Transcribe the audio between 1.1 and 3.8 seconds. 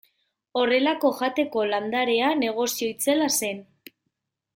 jateko landarea negozio itzela zen.